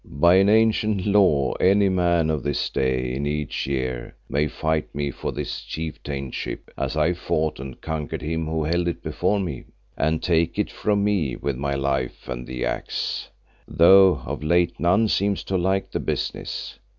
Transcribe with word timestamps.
By 0.19 0.37
an 0.37 0.49
ancient 0.49 1.05
law 1.05 1.51
any 1.59 1.87
man 1.87 2.31
on 2.31 2.41
this 2.41 2.71
day 2.71 3.13
in 3.13 3.27
each 3.27 3.67
year 3.67 4.15
may 4.27 4.47
fight 4.47 4.95
me 4.95 5.11
for 5.11 5.31
this 5.31 5.61
Chieftainship, 5.61 6.71
as 6.75 6.97
I 6.97 7.13
fought 7.13 7.59
and 7.59 7.79
conquered 7.81 8.23
him 8.23 8.47
who 8.47 8.63
held 8.63 8.87
it 8.87 9.03
before 9.03 9.39
me, 9.39 9.65
and 9.95 10.19
take 10.23 10.57
it 10.57 10.71
from 10.71 11.03
me 11.03 11.35
with 11.35 11.55
my 11.55 11.75
life 11.75 12.27
and 12.27 12.47
the 12.47 12.65
axe, 12.65 13.29
though 13.67 14.23
of 14.25 14.41
late 14.41 14.79
none 14.79 15.07
seems 15.07 15.43
to 15.43 15.55
like 15.55 15.91
the 15.91 15.99
business. 15.99 16.79